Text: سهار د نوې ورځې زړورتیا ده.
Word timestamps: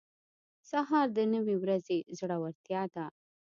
سهار 0.69 1.07
د 1.17 1.19
نوې 1.33 1.55
ورځې 1.63 1.97
زړورتیا 2.17 2.83
ده. 2.93 3.05